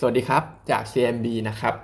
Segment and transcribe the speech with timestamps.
[0.00, 1.74] สวัสดีครับ จาก CMB นะครับ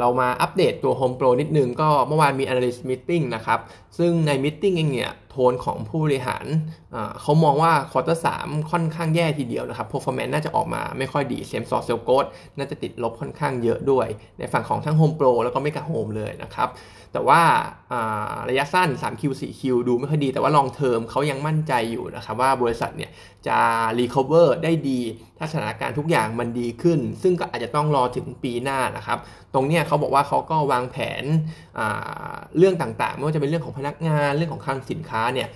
[0.00, 3.60] เรามาอัปเดตตัว Home Pro นิดนึงก็เมื่อวานมี Analyst Meeting นะครับ
[3.98, 6.46] ซึ่งใน Meeting เองเนี่ยโทนของผู้บริหาร
[7.20, 8.26] เขามองว่าควอเตอร์ส
[8.70, 14.06] ค่อนข้างแย่ทีเดียวนะครับ performance น่าจะออกมาไม่ค่อยดี Same Store Sales Growth น่าจะติดลบค่อนข้างเยอะด้วย
[14.38, 16.70] ในฝั่งของทั้ง Home Pro แล้วก็ Mega Home เลยนะครับ
[17.12, 17.42] แต่ว่า
[18.48, 23.10] ระยะสั้น 3Q 4Q ดูไม่ค่อยดี แต่ว่า long term เขายังมั่นใจอยู่นะครับ ว่าบริษัทเนี่ย
[23.46, 23.58] จะ
[23.98, 25.00] recover ได้ดี
[25.38, 29.18] ถ้าสถานการณ์ทุกอย่างมันดีขึ้น ซึ่งก็อาจจะต้องรอถึงปีหน้านะครับ
[29.54, 31.24] ตรงนี้เขาบอกว่าเขาก็วางแผน
[32.58, 35.48] เรื่องต่างๆ ไม่ว่าจะเป็นเรื่องของพนักงานเรื่องของคลังสินค้าเนี่ย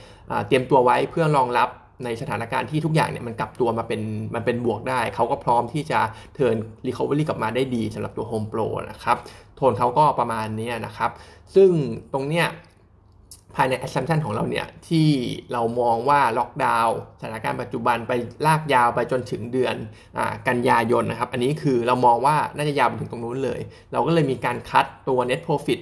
[0.46, 1.68] เตรียมตัวไว้เพื่อรองรับ
[2.04, 4.00] ในสถานการณ์ที่ทุกอย่างเนี่ยมันกลับตัวมาเป็น
[4.34, 6.00] มันเป็นบวกได้ เขาก็พร้อมที่จะ
[6.34, 6.56] turn
[6.86, 9.16] recovery กลับมาได้ดีสำหรับตัว Home Pro นะครับ
[9.56, 11.10] โทนเขาก็ประมาณนี้นะครับ
[11.54, 11.70] ซึ่ง
[12.12, 12.46] ตรงเนี้ย
[13.56, 15.08] ภายใน assumption ของเราเนี่ยที่
[15.52, 18.12] เรามองว่าล็อกดาวน์สถานการณ์ปัจจุบันไป
[18.46, 19.76] ลากยาวไปจนถึงเดือน
[20.18, 23.60] อกันยายนนะครับ อันนี้คือเรามองว่าน่าจะยาวไปถึงตรงนู้นเลย
[23.92, 25.80] เราก็เลยมีการ cut ตัว net profit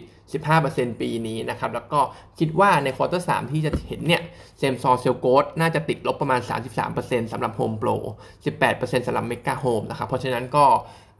[0.48, 2.00] 15%ปีนี้นะครับ แล้วก็
[2.38, 4.22] คิดว่าใน quarter 3ที่จะเห็นเนี่ย
[4.58, 6.40] same store sales growth น่าจะติดลบประมาณ
[6.86, 7.96] 33%สำหรับ Home Pro
[8.52, 10.64] 18%สำหรับ Mega Home นะครับ เพราะฉะนั้นก็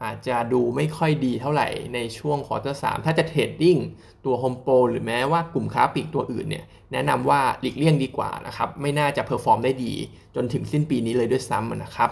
[0.05, 3.77] อาจจะดูไม่ค่อยดีเท่าไหร่ในช่วง quarter 3ถ้าจะ trading
[4.25, 9.93] ตัว Home Pro หรือแม้ว่ากลุ่มค้าปลีกตัวอื่นเนี่ยแนะนำว่าหลีกเลี่ยงดีกว่านะครับ ไม่น่าจะ perform ได้ดี
[10.35, 12.09] จนถึงสิ้นปีนี้เลยด้วยซ้ำนะครับ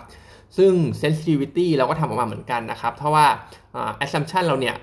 [0.57, 3.25] ซึ่ง sensitivity เราก็ทำออกมาเหมือนกันนะครับเพราะว่า
[4.03, 4.75] assumption เราเนี่ย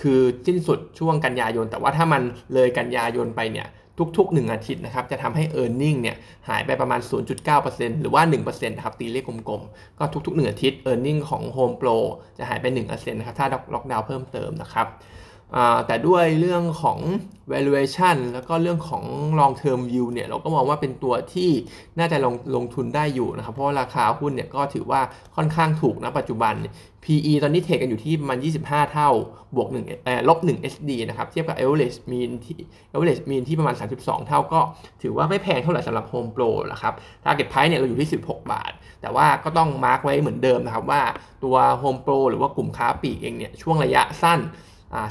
[0.00, 2.22] คือสิ้นสุดช่วงกันยายน แต่ว่าถ้ามัน
[2.54, 3.68] เลยกันยายนไปเนี่ย
[4.18, 6.16] ทุกๆ 1 อาทิตย์นะครับจะทำให้ e a r n i n g เนี่ย
[6.48, 7.00] หายไปประมาณ
[7.50, 11.96] 0.9%หรือว่า 1%นะครับตีเลขกลมๆ ก็ทุกๆ 1 อาทิตย์ e a r n i n g ของ Home Pro
[12.38, 14.86] จะหายไป1%นะครับถ้าล็อกดาวน์เพิ่มเติมนะครับ
[15.86, 16.98] แต่ด้วยเรื่องของ
[17.52, 19.04] valuation แล้วก็เรื่องของ
[19.40, 21.50] long term view เนี่ยเราก็มองว่าเป็นตัวที่
[21.98, 25.00] น่าจะลงลงทุนได้อยู่นะครับเพราะราคาหุ้นเนี่ยก็ถือว่า
[25.36, 26.54] ค่อนข้างถูกนะปัจจุบัน
[27.04, 29.10] PE ตอนนี้เทรดกันอยู่ที่ประมาณ 25 เท่า
[29.56, 32.58] บวก1เอ่อลบ1 SD นะครับ เทียบกับ average mean ที่
[32.92, 34.60] average mean ที่ประมาณ 32 เท่าก็
[35.02, 36.92] ถือว่าไม่แพงเท่าไหร่สำหรับ Home Pro นะครับ
[37.24, 41.02] target price เนี่ยเราอยู่ที่ 16 บาท แต่ว่าก็ต้องมาร์กไว้เหมือนเดิมนะครับว่า
[41.44, 44.40] ตัว Home Pro หรือว่ากลุ่มค้าปลีกเองเนี่ยช่วงระยะสั้น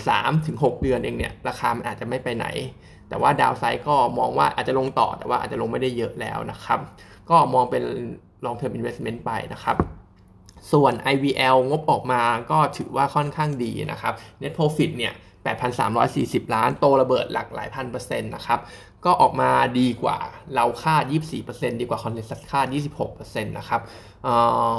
[0.07, 2.47] สามถึงหกเดือนเองเนี่ยราคามันอาจจะไม่ไปไหน
[3.09, 6.79] แต่ว่าดาวไซด์ก็มองว่าอาจจะลงต่อแต่ว่าอาจจะลงไม่ได้เยอะแล้วนะครับ
[7.29, 7.83] ก็มองเป็น
[8.45, 9.77] long term investment ไปนะครับ
[10.71, 12.21] ส่วน IVL งบออกมา
[12.51, 15.13] ก็ถือว่าค่อนข้างดีนะครับ net profit เนี่ย
[15.49, 18.59] 8,340 ล้าน โตระเบิดหลักหลายพันเปอร์เซ็นต์นะครับ
[19.05, 20.17] ก็ออกมาดีกว่า
[20.55, 21.03] เราคาด
[21.41, 22.67] 24%ดีกว่า consensus คาด
[23.07, 23.81] 26%นะครับ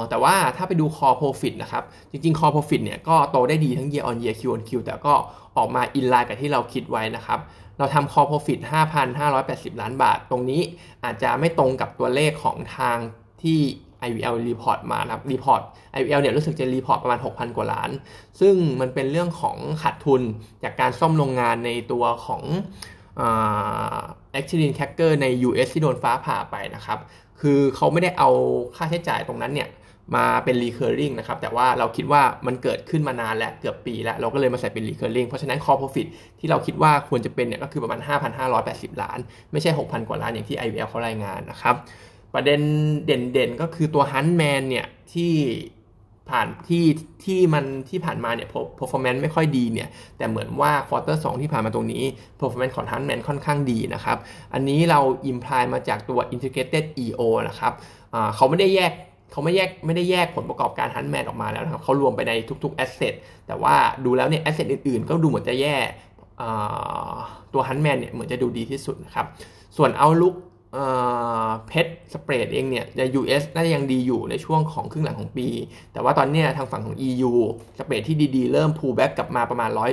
[0.09, 5.13] แต่ว่าถ้าไปดู core profit นะครับ จริงๆ core profit เนี่ยก็โตได้ดีทั้ง year on year Q on Q แต่ก็
[5.57, 7.39] ออกมา inline กับที่เราคิดไว้นะครับ
[7.77, 8.59] เราทำ core profit
[9.19, 10.61] 5,580 ล้านบาท ตรงนี้
[11.03, 12.97] อาจจะไม่ตรงกับตัวเลขของทาง
[13.43, 13.59] ที่
[14.07, 15.61] IVL report มานะครับ report
[15.99, 17.89] IVL เนี่ยรู้สึกจะ report ประมาณ 6,000 กว่าล้าน
[18.39, 20.21] ซึ่งมันเป็นเรื่องของขาดทุน
[20.63, 22.41] จากการซ่อมโรงงานในตัวของ
[23.17, 26.99] ethylene cracker ใน US ที่โดนฟ้าผ่าไปนะครับ
[27.41, 28.29] คือเขาไม่ได้เอา
[28.75, 29.69] ค่าใช้จ่ายตรงนั้นเนี่ย
[30.15, 36.07] มาเป็น recurring นะครับ แต่ว่าเราคิดว่ามันเกิดขึ้นมานานแล้วเกือบปีแล้ว เราก็เลยมาใส่เป็น recurring เพราะฉะนั้น core profit
[36.39, 37.99] ที่เราคิดว่าควรจะเป็นเนี่ยก็คือประมาณ
[38.51, 39.19] 5,580 ล้าน
[39.51, 41.75] ไม่ใช่ 6,000 กว่าล้านอย่างที่ IVL เขารายงานนะครับ
[42.33, 42.61] ประเด็น
[43.05, 45.33] เด่นๆก็คือตัว Huntsman เนี่ยที่
[46.29, 46.85] ผ่านที่
[47.23, 48.47] ที่มันที่ผ่านมาเนี่ย
[48.79, 52.03] performance ไม่ค่อยดีเนี่ย แต่เหมือนว่า quarter 2 ที่ผ่านมาตรงนี้
[52.39, 54.17] performance ของ Huntsman ค่อนข้างดีนะครับ
[54.53, 54.99] อันนี้เรา
[55.31, 57.73] imply มาจากตัว integrated EO นะครับ
[58.35, 58.91] เขาไม่ได้แยก
[59.31, 62.33] เขาไม่แยกไม่ได้แยกผลประกอบการ Huntsman ออกมาแล้วนะครับเขารวมไปใน
[62.63, 63.13] ทุกๆ asset
[63.47, 65.75] แต่ว่าดูแล้วเนี่ย asset อื่นๆ ก็ดูเหมือนจะแย่
[67.53, 69.25] ตัว Huntsman เนี่ยเหมือนจะดูดีที่สุดนะครับ
[69.77, 70.35] ส่วน outlook
[71.67, 75.47] PET spread เองเนี่ยใน US น่าจะยังดีอยู่ในช่วงของครึ่งหลังของปี
[75.93, 77.33] แต่ว่าตอนนี้ทางฝั่งของ EU
[77.79, 79.91] spread ที่ดีๆ เริ่ม pullback กลับมาประมาณร้อย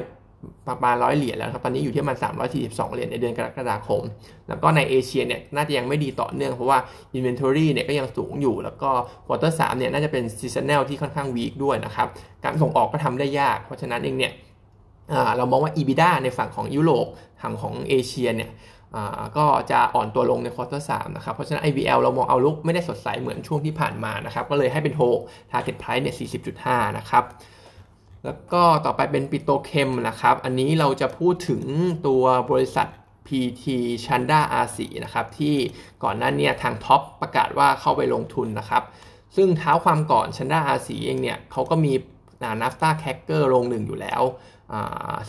[0.69, 2.19] ประมาณร้อยเหรียญแล้วครับ ตอนนี้อยู่ที่ประมาณ
[2.57, 4.03] 342 เหรียญในเดือนกรกฎาคม
[4.49, 6.79] แล้วก็ในเอเชียเนี่ยน่าจะยังไม่ดีต่อเนื่องเพราะว่า
[7.17, 8.91] Inventory เนี่ยก็ยังสูงอยู่ แล้วก็
[9.27, 12.09] quarter 4เนี่ยน่าจะเป็น seasonal ที่ค่อนข้าง weak ด้วยนะครับ
[12.45, 14.33] การส่งออกก็ทำได้ยาก เพราะฉะนั้นเองเนี่ย
[15.37, 17.07] เรามองว่า EBITDA ในฝั่งของยุโรป
[17.41, 18.51] ทางของเอเชียเนี่ย
[19.37, 25.03] ก็จะอ่อนตัวลงใน quarter 4นะครับ เพราะฉะนั้น IVL เรามอง outlook ไม่ได้สดใสเหมือนช่วงที่ผ่านมานะครับ ก็เลยให้เป็นโฮ
[25.51, 26.17] target price เนี่ย
[26.57, 27.25] 40.5 นะครับ
[28.25, 31.63] แล้วก็ต่อไปเป็น Petrochem นะครับ อันนี้เราจะพูดถึง
[32.07, 32.89] ตัวบริษัท
[33.27, 33.65] PT
[34.05, 35.55] Chandra Asri นะครับ ที่
[36.03, 38.83] ก่อนหน้านี้ทาง TOP ประกาศว่าเข้าไปลงทุนนะครับ
[39.37, 41.93] ซึ่งเท้าความก่อน Chandra Asri เองเนี่ยเขาก็มี
[42.63, 44.23] naphtha cracker โรงหนึ่งอยู่แล้ว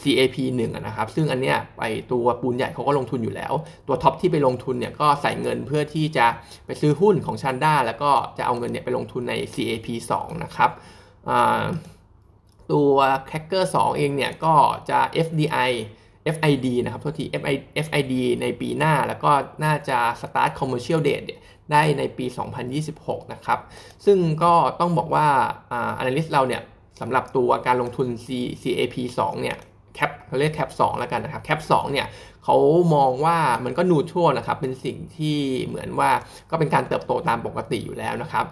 [0.02, 1.82] CAP 1นะครับ ซึ่งอันเนี้ยไป
[2.12, 3.54] ตัวปูนใหญ่เขาก็ลงทุนอยู่แล้ว
[3.88, 6.26] ตัว TOP ที่ไปลงทุนเนี่ยก็ใส่เงินเพื่อที่จะ
[6.66, 10.72] ไปซื้อหุ้นของ Chandra แล้วก็จะเอาเงินเนี่ยไปลงทุนใน CAP 2นะครับ
[12.72, 12.96] ตัว
[13.30, 14.56] Cracker 2เองเนี่ยก็
[14.90, 15.72] จะ FDI
[16.36, 17.26] FID นะครับโทษที
[17.86, 19.32] FID ในปีหน้าแล้วก็
[19.64, 21.26] น่าจะ start commercial date
[21.72, 22.26] ได้ในปี
[22.80, 23.60] 2026 นะครับ
[24.06, 25.28] ซึ่งก็ต้องบอกว่า
[26.00, 26.62] analyst เราเนี่ย
[27.00, 28.28] สำหรับตัวการลงทุน C
[28.62, 29.58] CAP 2เนี่ย
[29.96, 32.08] CAP เขาเรียก CAP 2แล้วกันนะครับ CAP 2เนี่ย
[32.44, 32.56] เขา
[32.96, 36.12] มองว่ามันก็ neutral นะครับเป็นสิ่งที่เหมือนว่า
[36.50, 38.46] ก็เป็นการเติบโตตามปกติอยู่แล้วนะครับ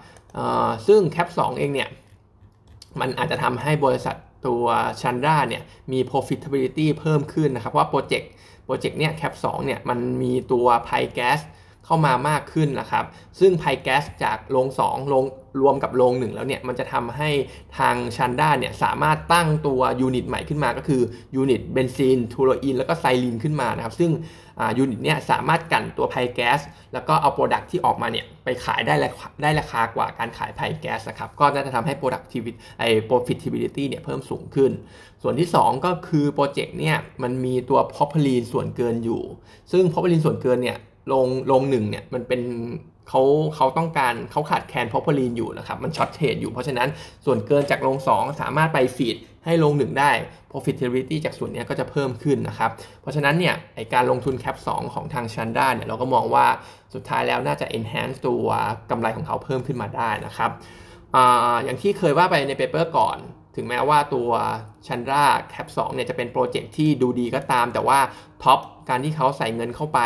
[0.87, 1.89] ซึ่ง CAP 2เองเนี่ย
[2.99, 4.15] มันอาจจะทำให้บริษัท
[4.47, 4.65] ตัว
[5.01, 8.29] Chandra เนี่ยมี profitability เพิ่มขึ้นนะครับเพราะว่าโปรเจกต์
[8.65, 11.39] โปรเจกต์เนี่ย CAP 2เนี่ยมันมีตัว pygas
[11.85, 13.05] เข้ามามากขึ้นนะครับ
[13.39, 15.25] ซึ่ง pygas จากโรง2โรง
[15.61, 17.29] รวมกับโรงหนึ่งแล้วเนี่ย มันจะทำให้
[17.77, 21.01] ทาง Chandra เนี่ย สามารถตั้งตัว unit ใหม่ขึ้นมาก็คือ
[21.35, 24.11] unit benzene toluene แล้วก็ xylene ขึ้นมานะครับ ซึ่ง
[24.77, 26.59] unit เนี่ยสามารถกันตัว pygas
[26.93, 28.93] แล้วก็เอา product ที่ออกมาเนี่ย ไปขายได้
[29.41, 34.71] ได้ราคากว่าการขาย pygas นะครับ ก็น่าจะทำให้ productivity ไอ้ profitability เนี่ยเพิ่มสูงขึ้น
[35.21, 39.21] ส่วนที่ 2 ก็คือโปรเจกต์เนี่ยมันมีตัว propylene ส่วนเกินอยู่
[39.71, 40.77] ซึ่ง propylene ส่วนเกินเนี่ย
[41.13, 42.41] โรงโรงหนึ่งเนี่ยมันเป็น
[43.09, 43.21] เขา
[43.55, 46.89] เขาต้องการเขาขาดแคลน propylene อยู่นะครับ มัน shortage อยู่เพราะฉะนั้น
[47.25, 50.11] ส่วนเกินจากโรง2 สามารถไป feed ให้โรงได้
[50.51, 52.71] profitability จากส่วนนี้ก็จะเพิ่มขึ้นนะครับ
[53.01, 56.45] เพราะฉะนั้นเนี่ยไอ้การลงทุน CAP 2 ของทาง Chandra เนี่ยเราก็มองว่า
[56.93, 58.45] สุดท้ายแล้วน่าจะ enhance ตัว
[58.91, 60.51] กำไรของเขาเพิ่มขึ้นมาได้นะครับ
[61.15, 61.17] อ
[61.63, 63.17] อย่างที่เคยว่าไปใน paper ก่อน
[63.55, 64.29] ถึงแม้ว่าตัว
[64.87, 67.99] Chandra CAP 2เนี่ยจะเป็นโปรเจกต์ที่ดูดีก็ตาม แต่ว่า
[68.43, 68.59] TOP
[68.89, 69.99] การที่เขาใส่เงินเข้าไป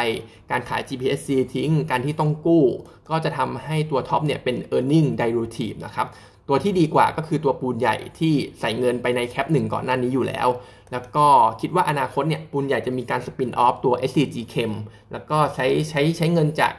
[0.52, 2.66] การขาย GPSC ทิ้ง การที่ต้องกู้
[3.10, 6.08] ก็จะทำให้ตัว TOP เนี่ยเป็น e a r n i n g dilutive นะครับ
[6.48, 10.48] ตัวที่ดีกว่าก็คือตัวปูนใหญ่ที่ใส่เงินไปใน CAP หนึ่งก่อนหน้านี้อยู่แล้ว
[10.92, 11.28] แล้วก็
[11.62, 14.72] คิดว่าอนาคตเนี่ยปูนใหญ่จะมีการ spin-off ตัว SCG Chem
[15.12, 16.74] แล้วก็ใช้ใช้ใช้เงินจาก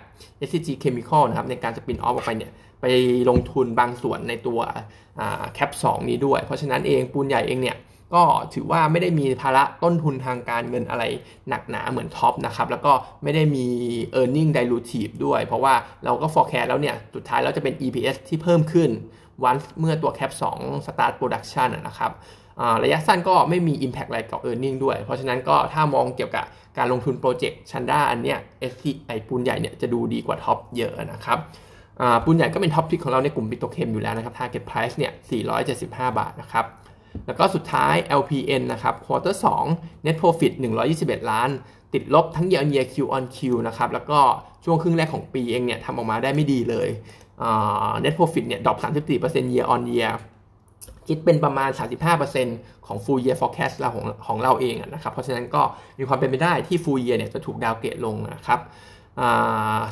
[0.47, 2.87] SCG Chemical นะครับในการ spin-off ออกไปเนี่ยไป
[3.31, 4.61] ลงทุนบางส่วนในตัว
[5.55, 7.77] CAP 2 นี้ด้วย เพราะฉะนั้นเองปูนใหญ่เองเนี่ย
[8.15, 8.23] ก็
[8.55, 11.05] ถือว่าไม่ได้มีภาระต้นทุนทางการเงินอะไร
[11.49, 13.67] หนักหนาเหมือน TOP นะครับ แล้วก็ไม่ได้มี
[14.21, 15.75] e a r n i n g dilutive ด้วย เพราะว่า
[16.05, 18.91] เราก็ forecast แล้วเนี่ย สุดท้ายแล้วจะเป็น EPS ที่เพิ่มขึ้น
[19.45, 22.13] วันเมื่อตัว CAP 2 start production นะครับ
[22.85, 26.45] ระยะสั้นก็ไม่มี impact อะไรกับ e a r n i n g ด้วย เพราะฉะนั้นก็ถ้ามองเกี่ยวกับ
[26.79, 28.39] การลงทุนโปรเจกต์ Chandra อันเนี้ย
[28.73, 31.39] ST ไอปูนใหญ่เนี่ยจะดูดีกว่าท็อปเยอะนะครับ
[32.25, 35.13] ปูนใหญ่ก็เป็น top pick ของเราในกลุ่ม petrochem อยู่แล้วนะครับ target price เนี่ย
[35.69, 36.65] 475 บาทนะครับ
[37.27, 39.37] แล้วก็สุดท้าย LPN นะครับ quarter
[39.71, 40.53] 2 net profit
[40.93, 41.51] 121 ล้าน
[41.95, 44.21] ติดลบทั้ง year on year Q on Q นะครับ แล้วก็
[44.65, 46.89] ช่วงครึ่งแรกของปีเองเนี่ยทำออกมาได้ไม่ดีเลย
[48.05, 50.13] net profit เนี่ย drop 34% year on year
[51.09, 51.71] คิดเป็นประมาณ
[52.29, 55.63] 35%ของ full year forecast เราของของเราเองนะครับ เพราะฉะนั้นก็
[55.99, 58.61] มีความเป็นไปได้ที่ full year เนี่ยจะถูก downgrade ลงนะครับ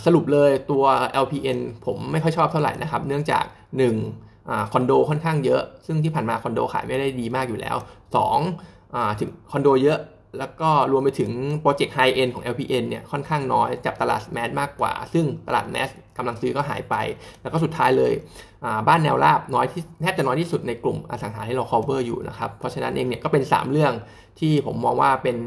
[0.04, 0.84] สรุปเลยตัว
[1.24, 3.44] LPN ผมไม่ค่อยชอบเท่าไหร่นะครับ เนื่องจาก
[4.08, 4.72] 1.
[4.72, 7.76] คอนโดค่อนข้างเยอะ ซึ่งที่ผ่านมาคอนโดขายไม่ได้ดีมากอยู่แล้ว
[8.48, 9.20] 2.
[9.20, 9.98] ถึงคอนโดเยอะ
[10.38, 11.30] แล้วก็รวมไปถึง
[11.60, 16.94] project high-end ของ LPN เนี่ยค่อนข้างน้อยจับตลาด mass มากกว่า ซึ่งตลาด mass กำลังซื้อก็หายไป
[17.42, 18.12] แล้วก็สุดท้ายเลย
[18.88, 23.92] บ้านแนวราบน้อยที่แทบจะน้อยที่สุดในกลุ่มอสังหาที่เรา cover อยู่นะครับ เพราะฉะนั้นเองเนี่ยก็เป็น 3 เรื่อง
[24.40, 25.38] ที่ผมมองว่าเป็น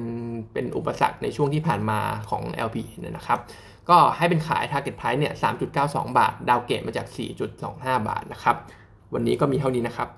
[0.53, 3.39] เป็นอุปสรรคในช่วงที่ผ่านมาของ LP นะครับ
[3.89, 5.33] ก็ให้เป็นขาย target price เนี่ย
[5.75, 7.07] 3.92 บาท ดาวเกตมาจาก
[7.57, 8.56] 4.25 บาทนะครับ
[9.13, 10.09] วันนี้ก็มีเท่านี้นะครับ